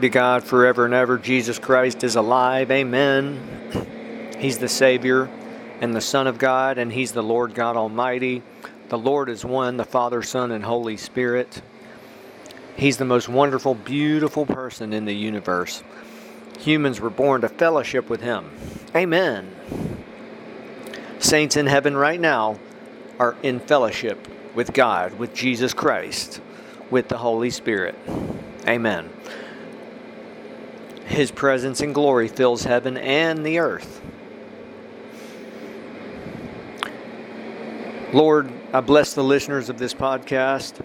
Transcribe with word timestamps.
Glory 0.00 0.12
to 0.12 0.14
God 0.14 0.44
forever 0.44 0.86
and 0.86 0.94
ever. 0.94 1.18
Jesus 1.18 1.58
Christ 1.58 2.04
is 2.04 2.16
alive. 2.16 2.70
Amen. 2.70 4.34
He's 4.38 4.56
the 4.56 4.66
Savior 4.66 5.28
and 5.82 5.94
the 5.94 6.00
Son 6.00 6.26
of 6.26 6.38
God, 6.38 6.78
and 6.78 6.90
He's 6.90 7.12
the 7.12 7.22
Lord 7.22 7.54
God 7.54 7.76
Almighty. 7.76 8.42
The 8.88 8.96
Lord 8.96 9.28
is 9.28 9.44
one, 9.44 9.76
the 9.76 9.84
Father, 9.84 10.22
Son, 10.22 10.52
and 10.52 10.64
Holy 10.64 10.96
Spirit. 10.96 11.60
He's 12.76 12.96
the 12.96 13.04
most 13.04 13.28
wonderful, 13.28 13.74
beautiful 13.74 14.46
person 14.46 14.94
in 14.94 15.04
the 15.04 15.12
universe. 15.12 15.82
Humans 16.60 16.98
were 16.98 17.10
born 17.10 17.42
to 17.42 17.50
fellowship 17.50 18.08
with 18.08 18.22
Him. 18.22 18.50
Amen. 18.96 19.54
Saints 21.18 21.58
in 21.58 21.66
heaven 21.66 21.94
right 21.94 22.18
now 22.18 22.58
are 23.18 23.36
in 23.42 23.60
fellowship 23.60 24.26
with 24.54 24.72
God, 24.72 25.18
with 25.18 25.34
Jesus 25.34 25.74
Christ, 25.74 26.40
with 26.90 27.08
the 27.08 27.18
Holy 27.18 27.50
Spirit. 27.50 27.96
Amen. 28.66 29.10
His 31.10 31.32
presence 31.32 31.80
and 31.80 31.92
glory 31.92 32.28
fills 32.28 32.62
heaven 32.62 32.96
and 32.96 33.44
the 33.44 33.58
earth. 33.58 34.00
Lord, 38.12 38.52
I 38.72 38.80
bless 38.80 39.14
the 39.14 39.24
listeners 39.24 39.68
of 39.68 39.76
this 39.76 39.92
podcast. 39.92 40.80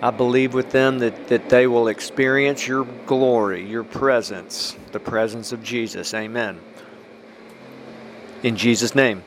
I 0.00 0.12
believe 0.12 0.54
with 0.54 0.70
them 0.70 1.00
that, 1.00 1.26
that 1.26 1.48
they 1.48 1.66
will 1.66 1.88
experience 1.88 2.68
your 2.68 2.84
glory, 3.06 3.66
your 3.68 3.82
presence, 3.82 4.76
the 4.92 5.00
presence 5.00 5.50
of 5.50 5.64
Jesus. 5.64 6.14
Amen. 6.14 6.60
In 8.44 8.54
Jesus' 8.54 8.94
name. 8.94 9.24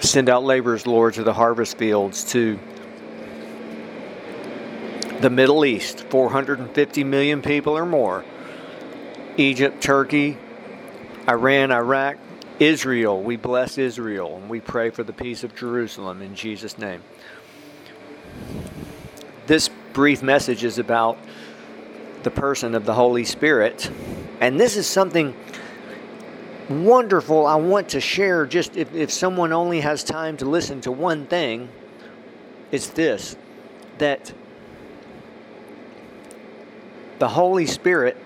Send 0.00 0.28
out 0.28 0.44
laborers, 0.44 0.86
Lord, 0.86 1.14
to 1.14 1.22
the 1.22 1.32
harvest 1.32 1.78
fields, 1.78 2.22
to 2.32 2.58
the 5.20 5.30
Middle 5.30 5.64
East, 5.64 6.00
450 6.10 7.04
million 7.04 7.42
people 7.42 7.76
or 7.76 7.86
more. 7.86 8.24
Egypt, 9.36 9.82
Turkey, 9.82 10.38
Iran, 11.28 11.70
Iraq, 11.70 12.16
Israel. 12.58 13.22
We 13.22 13.36
bless 13.36 13.78
Israel 13.78 14.36
and 14.36 14.48
we 14.48 14.60
pray 14.60 14.90
for 14.90 15.02
the 15.02 15.12
peace 15.12 15.44
of 15.44 15.54
Jerusalem 15.54 16.22
in 16.22 16.34
Jesus' 16.34 16.78
name. 16.78 17.02
This 19.46 19.70
brief 19.92 20.22
message 20.22 20.64
is 20.64 20.78
about 20.78 21.18
the 22.22 22.30
person 22.30 22.74
of 22.74 22.84
the 22.84 22.94
Holy 22.94 23.24
Spirit. 23.24 23.90
And 24.40 24.58
this 24.58 24.76
is 24.76 24.86
something 24.86 25.34
wonderful 26.68 27.46
I 27.46 27.56
want 27.56 27.90
to 27.90 28.00
share. 28.00 28.46
Just 28.46 28.76
if, 28.76 28.92
if 28.94 29.10
someone 29.10 29.52
only 29.52 29.80
has 29.80 30.02
time 30.02 30.36
to 30.38 30.44
listen 30.44 30.80
to 30.82 30.92
one 30.92 31.26
thing, 31.26 31.68
it's 32.72 32.88
this 32.88 33.36
that 33.98 34.32
the 37.18 37.28
Holy 37.28 37.66
Spirit, 37.66 38.16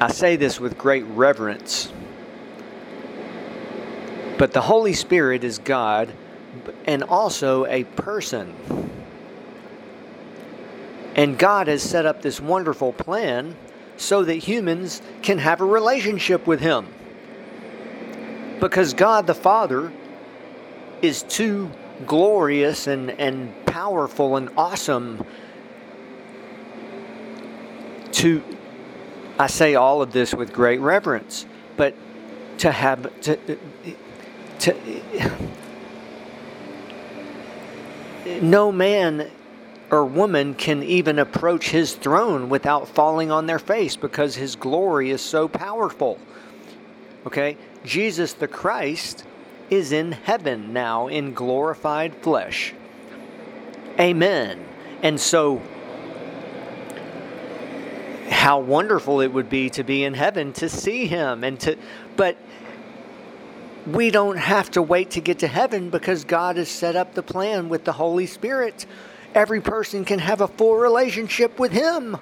I 0.00 0.10
say 0.10 0.36
this 0.36 0.60
with 0.60 0.76
great 0.76 1.04
reverence, 1.04 1.92
but 4.38 4.52
the 4.52 4.60
Holy 4.60 4.92
Spirit 4.92 5.44
is 5.44 5.58
God 5.58 6.12
and 6.86 7.02
also 7.04 7.66
a 7.66 7.84
person. 7.84 8.54
And 11.14 11.38
God 11.38 11.68
has 11.68 11.82
set 11.82 12.06
up 12.06 12.22
this 12.22 12.40
wonderful 12.40 12.92
plan 12.92 13.56
so 13.96 14.24
that 14.24 14.34
humans 14.34 15.00
can 15.22 15.38
have 15.38 15.60
a 15.60 15.64
relationship 15.64 16.46
with 16.46 16.60
Him. 16.60 16.88
Because 18.60 18.94
God 18.94 19.26
the 19.26 19.34
Father 19.34 19.92
is 21.02 21.22
too 21.22 21.70
glorious 22.06 22.86
and, 22.88 23.10
and 23.12 23.54
powerful 23.66 24.36
and 24.36 24.50
awesome 24.56 25.24
to, 28.24 28.42
I 29.38 29.48
say 29.48 29.74
all 29.74 30.00
of 30.00 30.14
this 30.14 30.34
with 30.34 30.50
great 30.50 30.80
reverence, 30.80 31.44
but 31.76 31.94
to 32.58 32.72
have, 32.72 33.20
to, 33.20 33.58
to, 34.60 34.74
no 38.40 38.72
man 38.72 39.30
or 39.90 40.06
woman 40.06 40.54
can 40.54 40.82
even 40.82 41.18
approach 41.18 41.68
his 41.68 41.92
throne 41.92 42.48
without 42.48 42.88
falling 42.88 43.30
on 43.30 43.44
their 43.44 43.58
face 43.58 43.94
because 43.94 44.36
his 44.36 44.56
glory 44.56 45.10
is 45.10 45.20
so 45.20 45.46
powerful. 45.46 46.18
Okay? 47.26 47.58
Jesus 47.84 48.32
the 48.32 48.48
Christ 48.48 49.26
is 49.68 49.92
in 49.92 50.12
heaven 50.12 50.72
now 50.72 51.08
in 51.08 51.34
glorified 51.34 52.14
flesh. 52.14 52.72
Amen. 54.00 54.64
And 55.02 55.20
so, 55.20 55.60
how 58.44 58.58
wonderful 58.58 59.22
it 59.22 59.32
would 59.32 59.48
be 59.48 59.70
to 59.70 59.82
be 59.82 60.04
in 60.04 60.12
heaven 60.12 60.52
to 60.52 60.68
see 60.68 61.06
him 61.06 61.42
and 61.42 61.58
to, 61.58 61.78
but 62.14 62.36
we 63.86 64.10
don't 64.10 64.36
have 64.36 64.70
to 64.70 64.82
wait 64.82 65.12
to 65.12 65.20
get 65.22 65.38
to 65.38 65.46
heaven 65.46 65.88
because 65.88 66.24
God 66.24 66.58
has 66.58 66.68
set 66.68 66.94
up 66.94 67.14
the 67.14 67.22
plan 67.22 67.70
with 67.70 67.84
the 67.84 67.92
Holy 67.92 68.26
Spirit 68.26 68.84
every 69.34 69.62
person 69.62 70.04
can 70.04 70.18
have 70.18 70.42
a 70.42 70.48
full 70.48 70.76
relationship 70.76 71.58
with 71.58 71.72
Him 71.72 72.18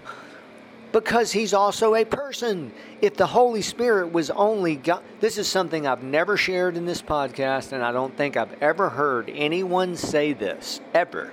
because 0.93 1.33
He's 1.33 1.53
also 1.53 1.97
a 1.97 2.05
person. 2.05 2.73
If 3.01 3.17
the 3.17 3.27
Holy 3.27 3.63
Spirit 3.63 4.13
was 4.13 4.31
only 4.31 4.77
God, 4.77 5.03
this 5.19 5.39
is 5.39 5.49
something 5.49 5.89
I've 5.89 6.05
never 6.05 6.37
shared 6.37 6.77
in 6.77 6.87
this 6.87 7.03
podcast, 7.03 7.73
and 7.73 7.83
I 7.83 7.91
don't 7.93 8.17
think 8.17 8.37
I've 8.37 8.63
ever 8.63 8.91
heard 8.91 9.29
anyone 9.29 9.97
say 9.97 10.33
this, 10.33 10.81
ever. 10.95 11.33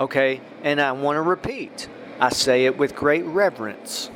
Okay? 0.00 0.40
And 0.62 0.80
I 0.80 0.92
want 0.92 1.16
to 1.16 1.22
repeat 1.22 1.88
I 2.22 2.30
say 2.30 2.66
it 2.66 2.78
with 2.78 2.94
great 2.94 3.24
reverence. 3.24 4.10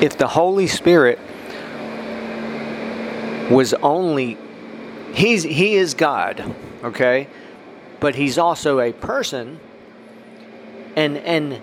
if 0.00 0.18
the 0.18 0.26
Holy 0.26 0.66
Spirit 0.66 1.18
was 3.50 3.72
only 3.74 4.36
he's 5.14 5.42
he 5.42 5.76
is 5.76 5.94
God, 5.94 6.54
okay? 6.84 7.28
But 7.98 8.14
he's 8.14 8.36
also 8.38 8.80
a 8.80 8.92
person 8.92 9.58
and 10.96 11.16
and 11.16 11.62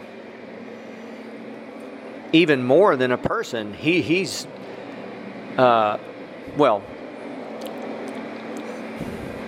even 2.32 2.64
more 2.64 2.96
than 2.96 3.12
a 3.12 3.18
person, 3.18 3.74
he 3.74 4.02
he's 4.02 4.48
uh 5.58 6.00
well 6.58 6.84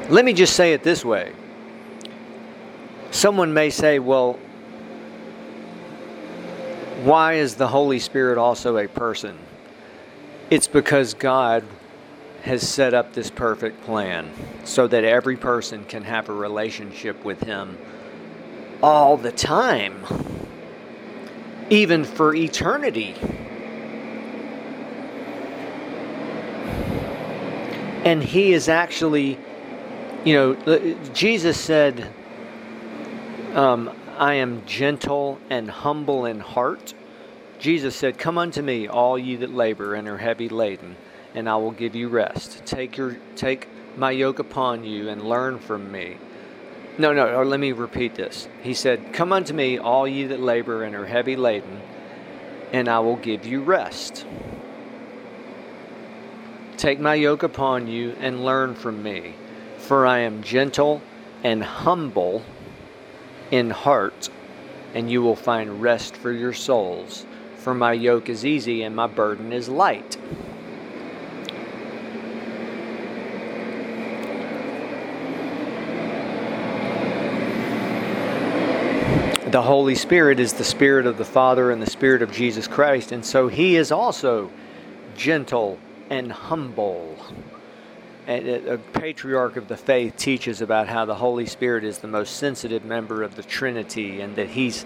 let 0.10 0.24
me 0.24 0.34
just 0.34 0.56
say 0.56 0.74
it 0.74 0.84
this 0.84 1.04
way. 1.04 1.32
Someone 3.10 3.54
may 3.54 3.72
say, 3.72 3.98
well, 3.98 4.34
why 7.04 7.34
is 7.34 7.56
the 7.56 7.68
Holy 7.68 7.98
Spirit 7.98 8.38
also 8.38 8.78
a 8.78 8.88
person? 8.88 9.38
It's 10.52 10.68
because 10.68 11.16
God 11.16 11.64
has 12.44 12.68
set 12.68 12.94
up 12.94 13.14
this 13.14 13.32
perfect 13.32 13.82
plan 13.84 14.30
so 14.64 14.86
that 14.88 15.04
every 15.04 15.38
person 15.38 15.86
can 15.86 16.04
have 16.04 16.30
a 16.30 16.34
relationship 16.34 17.26
with 17.26 17.42
Him 17.42 17.76
all 18.84 19.18
the 19.18 19.32
time, 19.32 20.06
even 21.72 22.04
for 22.04 22.36
eternity. 22.36 23.16
And 28.06 28.24
He 28.24 28.54
is 28.54 28.70
actually, 28.70 29.38
you 30.24 30.34
know, 30.36 30.96
Jesus 31.14 31.60
said, 31.60 32.14
um, 33.56 33.90
I 34.18 34.36
am 34.36 34.66
gentle 34.66 35.40
and 35.50 35.70
humble 35.70 36.26
in 36.26 36.40
heart. 36.40 36.94
Jesus 37.58 37.96
said, 37.96 38.18
Come 38.18 38.38
unto 38.38 38.62
me, 38.62 38.88
all 38.88 39.18
ye 39.18 39.36
that 39.38 39.54
labor 39.54 39.96
and 39.96 40.08
are 40.08 40.18
heavy 40.18 40.50
laden, 40.50 40.96
and 41.34 41.50
I 41.50 41.56
will 41.56 41.72
give 41.72 41.96
you 41.96 42.10
rest. 42.10 42.66
Take 42.66 42.98
your 42.98 43.18
take 43.36 43.68
my 43.98 44.12
yoke 44.12 44.40
upon 44.40 44.84
you 44.84 45.10
and 45.10 45.22
learn 45.22 45.60
from 45.60 45.92
me. 45.92 46.18
No, 46.98 47.14
no, 47.14 47.34
or 47.34 47.46
let 47.46 47.60
me 47.60 47.72
repeat 47.72 48.16
this. 48.16 48.48
He 48.62 48.74
said, 48.74 49.14
Come 49.14 49.34
unto 49.34 49.54
me, 49.54 49.78
all 49.78 50.08
ye 50.08 50.26
that 50.28 50.40
labor 50.40 50.84
and 50.84 50.96
are 50.96 51.06
heavy 51.06 51.36
laden, 51.36 51.82
and 52.72 52.88
I 52.88 53.00
will 53.00 53.18
give 53.18 53.46
you 53.46 53.62
rest. 53.62 54.26
Take 56.78 57.00
my 57.00 57.16
yoke 57.16 57.42
upon 57.42 57.88
you 57.88 58.16
and 58.20 58.44
learn 58.44 58.76
from 58.76 59.02
me, 59.02 59.34
for 59.78 60.06
I 60.06 60.20
am 60.20 60.44
gentle 60.44 61.02
and 61.42 61.64
humble 61.64 62.44
in 63.50 63.70
heart, 63.70 64.30
and 64.94 65.10
you 65.10 65.22
will 65.22 65.38
find 65.38 65.82
rest 65.82 66.18
for 66.18 66.32
your 66.32 66.54
souls. 66.54 67.26
For 67.58 67.74
my 67.74 67.94
yoke 67.94 68.30
is 68.30 68.46
easy 68.46 68.84
and 68.84 68.96
my 68.96 69.08
burden 69.08 69.54
is 69.54 69.70
light. 69.70 70.18
The 79.50 79.62
Holy 79.62 79.96
Spirit 79.96 80.42
is 80.42 80.52
the 80.54 80.66
Spirit 80.66 81.06
of 81.06 81.18
the 81.18 81.24
Father 81.24 81.72
and 81.72 81.82
the 81.82 81.90
Spirit 81.90 82.22
of 82.22 82.34
Jesus 82.34 82.68
Christ, 82.68 83.14
and 83.14 83.26
so 83.26 83.48
He 83.48 83.78
is 83.78 83.92
also 83.92 84.52
gentle 85.16 85.80
and 86.10 86.32
humble. 86.32 87.18
And 88.28 88.48
a 88.48 88.78
patriarch 88.78 89.56
of 89.56 89.68
the 89.68 89.78
faith 89.78 90.18
teaches 90.18 90.62
about 90.62 90.88
how 90.88 91.06
the 91.06 91.16
Holy 91.16 91.46
Spirit 91.46 91.84
is 91.84 92.00
the 92.00 92.08
most 92.08 92.38
sensitive 92.38 92.84
member 92.84 93.22
of 93.22 93.36
the 93.36 93.44
Trinity, 93.44 94.22
and 94.22 94.36
that 94.36 94.50
he's 94.50 94.86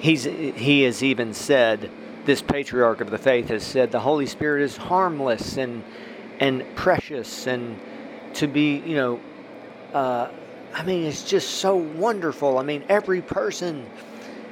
he's 0.00 0.24
he 0.24 0.82
has 0.82 1.02
even 1.02 1.32
said 1.32 1.90
this 2.26 2.42
patriarch 2.42 3.00
of 3.00 3.10
the 3.10 3.18
faith 3.18 3.48
has 3.48 3.62
said 3.62 3.90
the 3.90 4.00
Holy 4.00 4.26
Spirit 4.26 4.62
is 4.62 4.76
harmless 4.76 5.56
and 5.56 5.82
and 6.40 6.64
precious 6.74 7.46
and 7.46 7.78
to 8.34 8.46
be 8.46 8.78
you 8.78 8.96
know 8.96 9.20
uh, 9.94 10.28
I 10.74 10.84
mean 10.84 11.04
it's 11.04 11.22
just 11.22 11.48
so 11.54 11.76
wonderful. 11.76 12.58
I 12.58 12.64
mean 12.64 12.84
every 12.88 13.22
person 13.22 13.86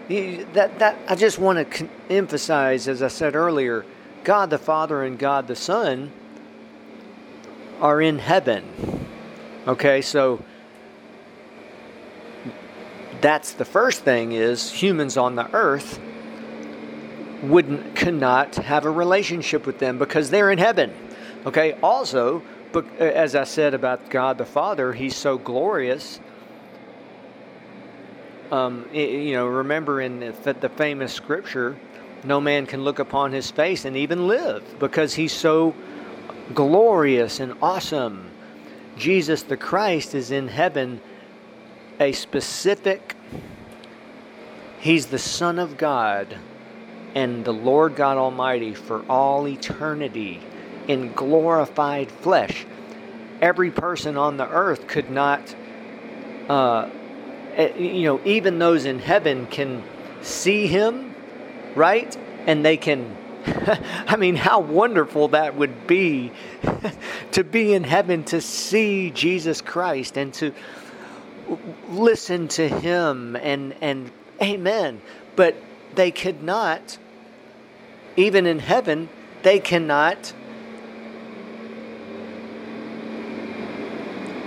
that 0.08 0.78
that 0.78 0.96
I 1.08 1.14
just 1.14 1.38
want 1.38 1.70
to 1.70 1.88
emphasize 2.08 2.88
as 2.88 3.02
I 3.02 3.08
said 3.08 3.34
earlier, 3.34 3.84
God 4.24 4.50
the 4.50 4.58
Father 4.58 5.02
and 5.02 5.18
God 5.18 5.46
the 5.48 5.56
Son 5.56 6.12
are 7.80 8.00
in 8.00 8.18
heaven. 8.18 8.64
Okay, 9.66 10.00
so 10.02 10.42
that's 13.20 13.52
the 13.52 13.64
first 13.64 14.02
thing 14.02 14.32
is 14.32 14.70
humans 14.70 15.16
on 15.16 15.36
the 15.36 15.52
earth 15.54 16.00
wouldn't 17.42 17.94
cannot 17.96 18.54
have 18.56 18.84
a 18.84 18.90
relationship 18.90 19.66
with 19.66 19.78
them 19.78 19.98
because 19.98 20.30
they're 20.30 20.50
in 20.50 20.58
heaven. 20.58 20.92
Okay, 21.44 21.72
also, 21.82 22.42
as 22.98 23.34
I 23.34 23.44
said 23.44 23.74
about 23.74 24.10
God 24.10 24.38
the 24.38 24.44
Father, 24.44 24.92
he's 24.92 25.16
so 25.16 25.38
glorious. 25.38 26.20
Um, 28.52 28.88
you 28.92 29.32
know, 29.32 29.46
remember 29.46 30.00
in 30.00 30.20
the 30.20 30.70
famous 30.76 31.12
scripture, 31.12 31.76
no 32.24 32.40
man 32.40 32.66
can 32.66 32.84
look 32.84 32.98
upon 32.98 33.32
his 33.32 33.50
face 33.50 33.84
and 33.84 33.96
even 33.96 34.28
live 34.28 34.78
because 34.78 35.14
he's 35.14 35.32
so 35.32 35.74
glorious 36.54 37.40
and 37.40 37.54
awesome. 37.62 38.30
Jesus 38.96 39.42
the 39.42 39.56
Christ 39.56 40.14
is 40.14 40.30
in 40.30 40.48
heaven, 40.48 41.00
a 41.98 42.12
specific, 42.12 43.16
he's 44.80 45.06
the 45.06 45.18
Son 45.18 45.58
of 45.58 45.76
God 45.76 46.36
and 47.14 47.44
the 47.44 47.52
Lord 47.52 47.96
God 47.96 48.16
Almighty 48.16 48.74
for 48.74 49.04
all 49.08 49.46
eternity 49.46 50.40
in 50.88 51.12
glorified 51.12 52.10
flesh. 52.10 52.66
Every 53.40 53.70
person 53.70 54.16
on 54.16 54.36
the 54.36 54.48
earth 54.48 54.86
could 54.86 55.10
not, 55.10 55.54
uh, 56.48 56.88
eh, 57.54 57.76
you 57.76 58.04
know, 58.04 58.20
even 58.24 58.58
those 58.58 58.84
in 58.84 58.98
heaven 58.98 59.46
can 59.46 59.82
see 60.22 60.66
him, 60.66 61.11
right? 61.74 62.16
And 62.46 62.64
they 62.64 62.76
can 62.76 63.16
I 64.06 64.16
mean, 64.16 64.36
how 64.36 64.60
wonderful 64.60 65.28
that 65.28 65.56
would 65.56 65.86
be 65.86 66.30
to 67.32 67.42
be 67.42 67.74
in 67.74 67.82
heaven 67.82 68.22
to 68.24 68.40
see 68.40 69.10
Jesus 69.10 69.60
Christ 69.60 70.16
and 70.16 70.32
to 70.34 70.54
listen 71.88 72.48
to 72.48 72.68
him 72.68 73.34
and 73.36 73.74
and 73.80 74.12
amen. 74.40 75.00
But 75.34 75.56
they 75.94 76.12
could 76.12 76.42
not 76.42 76.98
even 78.16 78.46
in 78.46 78.58
heaven, 78.58 79.08
they 79.42 79.58
cannot 79.58 80.32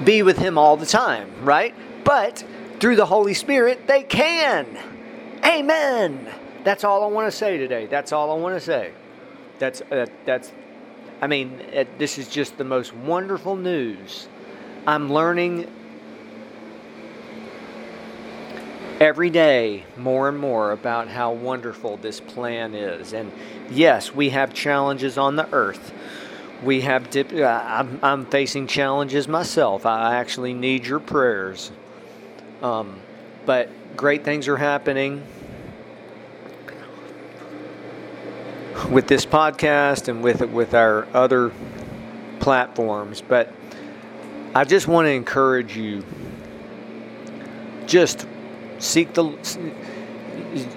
be 0.04 0.22
with 0.22 0.38
him 0.38 0.58
all 0.58 0.78
the 0.78 0.86
time, 0.86 1.30
right? 1.42 1.74
But 2.04 2.44
through 2.80 2.96
the 2.96 3.06
Holy 3.06 3.34
Spirit, 3.34 3.88
they 3.88 4.04
can. 4.04 4.78
Amen. 5.44 6.28
That's 6.66 6.84
all 6.84 7.04
I 7.04 7.08
want 7.08 7.32
to 7.32 7.38
say 7.38 7.58
today. 7.58 7.86
That's 7.86 8.12
all 8.12 8.32
I 8.32 8.42
want 8.42 8.56
to 8.56 8.60
say. 8.60 8.92
That's 9.60 9.82
uh, 9.82 10.08
that's. 10.26 10.52
I 11.22 11.28
mean, 11.28 11.62
uh, 11.74 11.86
this 12.00 12.18
is 12.18 12.28
just 12.28 12.58
the 12.58 12.64
most 12.64 12.94
wonderful 12.94 13.56
news. 13.56 14.28
I'm 14.88 15.14
learning 15.14 15.72
every 19.00 19.30
day 19.30 19.86
more 19.96 20.28
and 20.28 20.40
more 20.40 20.72
about 20.72 21.08
how 21.08 21.34
wonderful 21.34 21.98
this 21.98 22.20
plan 22.20 22.74
is. 22.74 23.14
And 23.14 23.32
yes, 23.70 24.14
we 24.14 24.30
have 24.32 24.54
challenges 24.54 25.20
on 25.20 25.36
the 25.36 25.48
earth. 25.54 25.94
We 26.64 26.82
have 26.82 27.12
dip, 27.12 27.32
uh, 27.32 27.44
I'm, 27.64 28.00
I'm, 28.02 28.26
facing 28.26 28.66
challenges 28.66 29.28
myself. 29.28 29.86
I 29.86 30.16
actually 30.16 30.54
need 30.54 30.86
your 30.86 31.00
prayers. 31.00 31.72
Um, 32.62 33.00
but 33.46 33.70
great 33.96 34.24
things 34.24 34.48
are 34.48 34.58
happening 34.58 35.24
with 38.90 39.08
this 39.08 39.26
podcast 39.26 40.08
and 40.08 40.24
with 40.24 40.42
with 40.42 40.74
our 40.74 41.08
other 41.14 41.52
platforms. 42.40 43.22
But 43.22 43.52
I 44.54 44.64
just 44.64 44.88
want 44.88 45.06
to 45.06 45.12
encourage 45.12 45.76
you. 45.76 46.04
Just 47.88 48.26
seek 48.80 49.14
the 49.14 49.38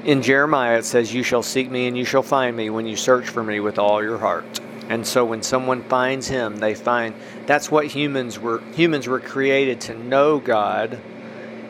in 0.05 0.23
Jeremiah 0.23 0.79
it 0.79 0.85
says 0.85 1.13
you 1.13 1.23
shall 1.23 1.43
seek 1.43 1.71
me 1.71 1.87
and 1.87 1.97
you 1.97 2.05
shall 2.05 2.23
find 2.23 2.57
me 2.57 2.71
when 2.71 2.87
you 2.87 2.97
search 2.97 3.29
for 3.29 3.43
me 3.43 3.61
with 3.61 3.79
all 3.79 4.03
your 4.03 4.19
heart. 4.19 4.61
And 4.89 5.07
so 5.07 5.25
when 5.25 5.43
someone 5.43 5.83
finds 5.85 6.27
him, 6.27 6.57
they 6.57 6.75
find 6.75 7.15
that's 7.47 7.71
what 7.71 7.87
humans 7.87 8.39
were 8.39 8.61
humans 8.75 9.07
were 9.07 9.21
created 9.21 9.81
to 9.83 9.95
know 9.95 10.39
God 10.39 10.99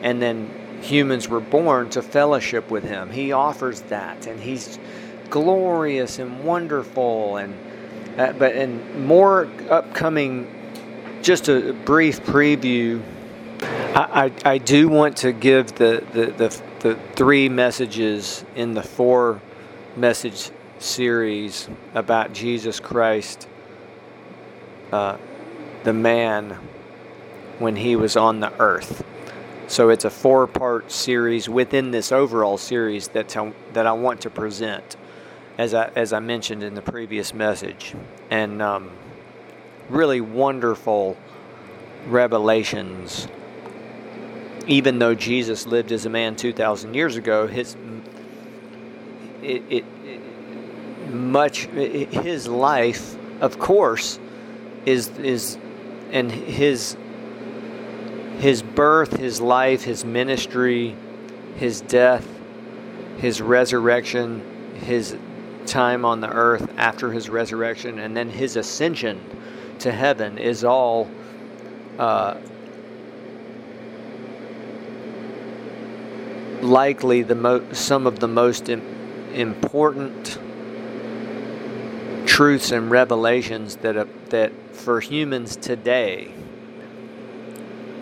and 0.01 0.21
then 0.21 0.49
humans 0.81 1.27
were 1.27 1.41
born 1.41 1.89
to 1.91 2.01
fellowship 2.01 2.71
with 2.71 2.83
him. 2.83 3.11
He 3.11 3.31
offers 3.31 3.81
that 3.83 4.25
and 4.25 4.39
he's 4.39 4.79
glorious 5.29 6.19
and 6.19 6.43
wonderful 6.43 7.37
and 7.37 7.53
uh, 8.19 8.33
but 8.33 8.55
and 8.55 9.05
more 9.05 9.47
upcoming 9.69 10.47
just 11.21 11.47
a 11.49 11.73
brief 11.85 12.21
preview 12.21 13.01
I, 13.61 14.31
I, 14.45 14.51
I, 14.53 14.57
do 14.57 14.87
want 14.87 15.17
to 15.17 15.31
give 15.31 15.73
the, 15.75 16.03
the, 16.13 16.27
the, 16.27 16.61
the, 16.79 16.99
three 17.15 17.49
messages 17.49 18.45
in 18.55 18.73
the 18.73 18.83
four 18.83 19.41
message 19.97 20.51
series 20.77 21.67
about 21.93 22.31
Jesus 22.31 22.79
Christ, 22.79 23.47
uh, 24.91 25.17
the 25.83 25.93
man, 25.93 26.57
when 27.57 27.75
he 27.75 27.95
was 27.95 28.15
on 28.15 28.39
the 28.39 28.53
earth. 28.61 29.03
So 29.67 29.89
it's 29.89 30.05
a 30.05 30.09
four 30.09 30.47
part 30.47 30.91
series 30.91 31.49
within 31.49 31.91
this 31.91 32.11
overall 32.11 32.57
series 32.57 33.09
that, 33.09 33.35
that 33.73 33.85
I 33.85 33.91
want 33.91 34.21
to 34.21 34.29
present, 34.29 34.95
as 35.59 35.75
I, 35.75 35.91
as 35.95 36.11
I 36.13 36.19
mentioned 36.19 36.63
in 36.63 36.73
the 36.73 36.81
previous 36.81 37.35
message. 37.35 37.93
And 38.31 38.63
um, 38.63 38.89
really 39.89 40.21
wonderful 40.21 41.17
revelations 42.07 43.27
even 44.69 44.99
though 44.99 45.15
Jesus 45.15 45.65
lived 45.65 45.91
as 45.91 46.05
a 46.05 46.09
man 46.09 46.35
2,000 46.35 46.93
years 46.93 47.15
ago, 47.15 47.47
his 47.47 47.75
it, 49.41 49.63
it, 49.67 49.85
it 50.05 51.09
much 51.09 51.67
it, 51.69 52.13
his 52.13 52.47
life, 52.47 53.17
of 53.41 53.57
course, 53.57 54.19
is 54.85 55.07
is 55.17 55.57
and 56.11 56.31
his 56.31 56.95
his 58.37 58.61
birth, 58.61 59.17
his 59.17 59.41
life, 59.41 59.83
his 59.83 60.05
ministry, 60.05 60.95
his 61.55 61.81
death, 61.81 62.27
his 63.17 63.41
resurrection, 63.41 64.75
his 64.75 65.17
time 65.65 66.05
on 66.05 66.21
the 66.21 66.29
earth 66.29 66.71
after 66.77 67.11
his 67.11 67.29
resurrection, 67.29 67.99
and 67.99 68.15
then 68.15 68.29
his 68.29 68.55
ascension 68.55 69.19
to 69.79 69.91
heaven 69.91 70.37
is 70.37 70.63
all 70.63 71.09
uh, 71.97 72.35
likely 76.61 77.21
the 77.23 77.35
mo- 77.35 77.71
some 77.73 78.07
of 78.07 78.19
the 78.19 78.27
most 78.27 78.69
Im- 78.69 78.81
important 79.33 80.37
truths 82.25 82.71
and 82.71 82.91
revelations 82.91 83.77
that 83.77 83.97
uh, 83.97 84.05
that 84.29 84.51
for 84.75 84.99
humans 84.99 85.55
today. 85.55 86.33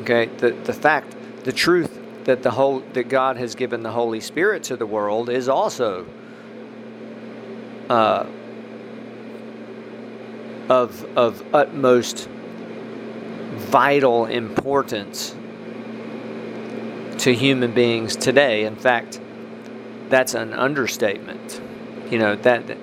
Okay, 0.01 0.25
the 0.37 0.51
the 0.51 0.73
fact, 0.73 1.15
the 1.43 1.51
truth 1.51 1.99
that 2.25 2.43
the 2.43 2.51
whole 2.51 2.79
that 2.93 3.09
God 3.09 3.37
has 3.37 3.55
given 3.55 3.83
the 3.83 3.91
Holy 3.91 4.19
Spirit 4.19 4.63
to 4.63 4.75
the 4.75 4.85
world 4.85 5.29
is 5.29 5.47
also 5.49 6.05
uh, 7.89 8.25
of 10.69 11.05
of 11.17 11.43
utmost 11.53 12.27
vital 13.57 14.25
importance 14.25 15.35
to 17.19 17.33
human 17.33 17.73
beings 17.73 18.15
today. 18.15 18.65
In 18.65 18.75
fact, 18.75 19.19
that's 20.09 20.33
an 20.33 20.53
understatement. 20.53 21.61
You 22.11 22.19
know, 22.19 22.35
that 22.35 22.77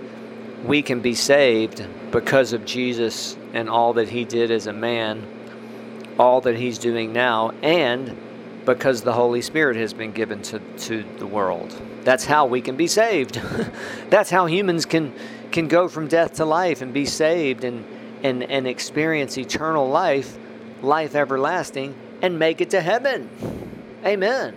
we 0.64 0.82
can 0.82 1.00
be 1.00 1.14
saved 1.14 1.86
because 2.10 2.52
of 2.52 2.64
Jesus 2.64 3.36
and 3.52 3.68
all 3.68 3.94
that 3.94 4.08
he 4.08 4.24
did 4.24 4.50
as 4.50 4.66
a 4.66 4.72
man, 4.72 5.26
all 6.18 6.40
that 6.42 6.56
he's 6.56 6.78
doing 6.78 7.12
now, 7.12 7.50
and 7.62 8.16
because 8.64 9.02
the 9.02 9.12
Holy 9.12 9.42
Spirit 9.42 9.76
has 9.76 9.92
been 9.92 10.12
given 10.12 10.42
to, 10.42 10.58
to 10.58 11.04
the 11.18 11.26
world. 11.26 11.80
That's 12.02 12.24
how 12.24 12.46
we 12.46 12.60
can 12.60 12.76
be 12.76 12.86
saved. 12.86 13.34
That's 14.10 14.30
how 14.30 14.46
humans 14.46 14.86
can 14.86 15.14
can 15.50 15.68
go 15.68 15.86
from 15.86 16.08
death 16.08 16.34
to 16.34 16.44
life 16.44 16.82
and 16.82 16.92
be 16.92 17.06
saved 17.06 17.64
and 17.64 17.84
and, 18.22 18.42
and 18.42 18.66
experience 18.66 19.36
eternal 19.36 19.88
life, 19.88 20.38
life 20.82 21.14
everlasting, 21.14 21.94
and 22.22 22.38
make 22.38 22.60
it 22.60 22.70
to 22.70 22.80
heaven. 22.80 23.28
Amen. 24.04 24.54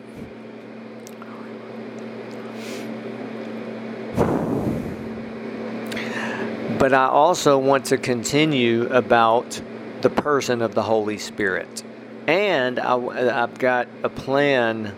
But 6.80 6.94
I 6.94 7.08
also 7.08 7.58
want 7.58 7.86
to 7.86 7.98
continue 7.98 8.88
about 8.88 9.60
the 10.02 10.10
person 10.10 10.62
of 10.62 10.76
the 10.76 10.84
Holy 10.84 11.18
Spirit. 11.18 11.84
And 12.28 12.80
I, 12.80 13.34
have 13.34 13.58
got 13.58 13.88
a 14.04 14.10
plan 14.10 14.94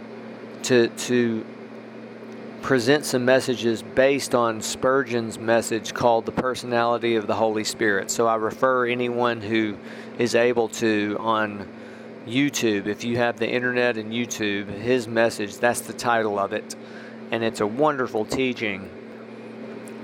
to, 0.64 0.88
to 0.88 1.46
present 2.62 3.06
some 3.06 3.24
messages 3.24 3.84
based 3.84 4.34
on 4.34 4.62
Spurgeon's 4.62 5.40
message 5.40 5.94
called 5.94 6.26
The 6.26 6.32
Personality 6.32 7.16
of 7.16 7.28
the 7.28 7.36
Holy 7.36 7.64
Spirit. 7.64 8.10
So 8.12 8.28
I 8.28 8.36
refer 8.36 8.88
anyone 8.88 9.42
who 9.42 9.78
is 10.18 10.36
able 10.36 10.70
to 10.70 11.18
on 11.20 11.68
YouTube, 12.28 12.88
if 12.88 13.04
you 13.04 13.18
have 13.18 13.40
the 13.40 13.50
internet 13.50 13.98
and 13.98 14.12
YouTube, 14.12 14.68
his 14.68 15.08
message, 15.08 15.58
that's 15.58 15.82
the 15.82 15.94
title 15.94 16.38
of 16.38 16.52
it. 16.52 16.76
And 17.32 17.44
it's 17.44 17.62
a 17.62 17.68
wonderful 17.68 18.26
teaching 18.26 18.90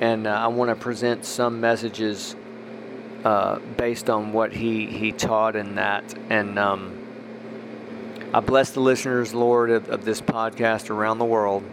and 0.01 0.27
uh, 0.27 0.31
I 0.31 0.47
want 0.47 0.69
to 0.69 0.75
present 0.75 1.25
some 1.25 1.61
messages 1.61 2.35
uh, 3.23 3.59
based 3.77 4.09
on 4.09 4.33
what 4.33 4.51
he, 4.51 4.87
he 4.87 5.11
taught 5.11 5.55
in 5.55 5.75
that. 5.75 6.13
And 6.29 6.59
um, 6.59 6.97
I 8.35 8.41
bless 8.41 8.71
the 8.71 8.81
listeners, 8.81 9.33
Lord, 9.33 9.69
of, 9.69 9.87
of, 9.87 10.03
this 10.03 10.19
podcast 10.19 10.89
around 10.89 11.19
the 11.19 11.25
world, 11.25 11.63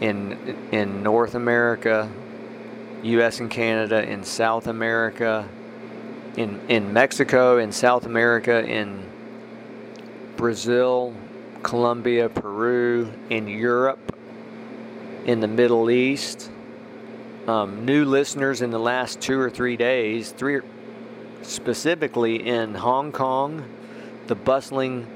in 0.00 0.56
in 0.70 1.02
North 1.02 1.34
America, 1.34 2.08
U.S. 3.02 3.40
and 3.40 3.50
Canada, 3.50 4.08
in 4.08 4.22
South 4.22 4.68
America, 4.68 5.48
in 6.36 6.60
in 6.68 6.92
Mexico, 6.92 7.58
in 7.58 7.72
South 7.72 8.06
America, 8.06 8.64
in 8.64 9.02
Brazil, 10.36 11.12
Colombia, 11.64 12.28
Peru, 12.28 13.12
in 13.28 13.48
Europe, 13.48 14.16
in 15.24 15.40
the 15.40 15.48
Middle 15.48 15.90
East 15.90 16.52
um, 17.48 17.84
new 17.84 18.04
listeners 18.04 18.62
in 18.62 18.70
the 18.70 18.78
last 18.78 19.20
two 19.20 19.40
or 19.40 19.50
three 19.50 19.76
days, 19.76 20.30
three 20.30 20.60
specifically 21.42 22.46
in 22.46 22.74
Hong 22.74 23.10
Kong, 23.10 23.64
the 24.28 24.36
bustling 24.36 25.08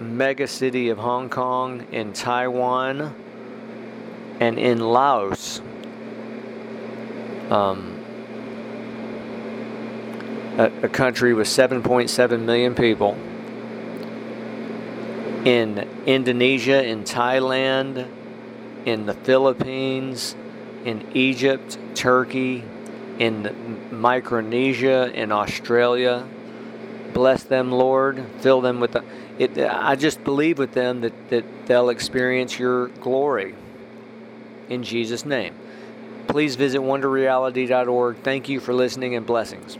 mega 0.00 0.46
city 0.46 0.88
of 0.88 0.98
Hong 0.98 1.28
Kong, 1.28 1.86
in 1.92 2.12
Taiwan, 2.12 3.14
and 4.40 4.58
in 4.58 4.80
Laos. 4.80 5.60
Um, 7.50 8.00
a, 10.56 10.70
a 10.82 10.88
country 10.88 11.34
with 11.34 11.46
7.7 11.46 12.40
million 12.40 12.74
people. 12.74 13.16
In 15.44 15.88
Indonesia, 16.06 16.84
in 16.84 17.04
Thailand, 17.04 18.08
in 18.84 19.06
the 19.06 19.14
Philippines, 19.14 20.34
in 20.84 21.06
Egypt, 21.14 21.78
Turkey, 21.94 22.64
in 23.18 23.78
Micronesia, 23.90 25.10
in 25.12 25.32
Australia. 25.32 26.26
Bless 27.12 27.42
them, 27.42 27.72
Lord. 27.72 28.24
Fill 28.40 28.60
them 28.60 28.80
with 28.80 28.92
the. 28.92 29.04
It, 29.38 29.58
I 29.58 29.96
just 29.96 30.22
believe 30.22 30.58
with 30.58 30.72
them 30.72 31.00
that, 31.00 31.30
that 31.30 31.66
they'll 31.66 31.88
experience 31.88 32.58
your 32.58 32.88
glory. 32.88 33.54
In 34.68 34.82
Jesus' 34.82 35.24
name. 35.24 35.54
Please 36.28 36.54
visit 36.54 36.80
wonderreality.org. 36.80 38.18
Thank 38.18 38.48
you 38.48 38.60
for 38.60 38.72
listening 38.72 39.16
and 39.16 39.26
blessings. 39.26 39.76